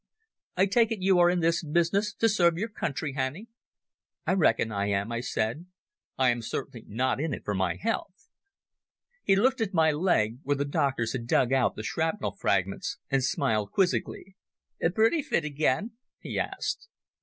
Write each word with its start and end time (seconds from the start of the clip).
I 0.57 0.65
take 0.65 0.91
it 0.91 1.03
you 1.03 1.19
are 1.19 1.29
in 1.29 1.41
this 1.41 1.63
business 1.63 2.11
to 2.15 2.27
serve 2.27 2.57
your 2.57 2.69
country, 2.69 3.13
Hannay?" 3.13 3.45
"I 4.25 4.33
reckon 4.33 4.71
I 4.71 4.87
am," 4.87 5.11
I 5.11 5.19
said. 5.19 5.67
"I 6.17 6.31
am 6.31 6.41
certainly 6.41 6.83
not 6.87 7.19
in 7.21 7.35
it 7.35 7.45
for 7.45 7.53
my 7.53 7.75
health." 7.75 8.27
He 9.23 9.35
looked 9.35 9.61
at 9.61 9.75
my 9.75 9.91
leg, 9.91 10.39
where 10.41 10.55
the 10.57 10.65
doctors 10.65 11.11
had 11.13 11.27
dug 11.27 11.53
out 11.53 11.75
the 11.75 11.83
shrapnel 11.83 12.31
fragments, 12.31 12.97
and 13.11 13.23
smiled 13.23 13.73
quizzically. 13.73 14.35
"Pretty 14.95 15.21
fit 15.21 15.45
again?" 15.45 15.91
he 16.19 16.39
asked. 16.39 16.87